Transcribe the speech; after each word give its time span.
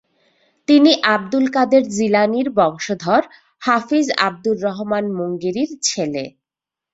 তিনি 0.67 0.91
আব্দুল 1.13 1.45
কাদের 1.47 1.83
জিলানির 1.89 2.47
বংশধর 2.57 3.23
হাফিজ 3.61 4.07
আবদুর 4.19 4.57
রহমান 4.65 5.05
মুঙ্গেরী 5.17 5.63
ছেলে। 5.87 6.23